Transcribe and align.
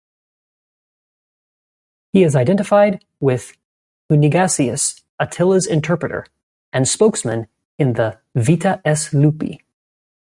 He 2.11 2.23
is 2.23 2.35
identified 2.35 3.05
with 3.19 3.53
Hunigasius, 4.09 5.03
Attila's 5.19 5.67
interpreter 5.67 6.25
and 6.73 6.87
spokesman 6.87 7.45
in 7.77 7.93
the 7.93 8.19
"Vita 8.33 8.81
s. 8.83 9.09
Lupi". 9.13 9.59